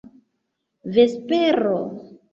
vespero 0.95 1.77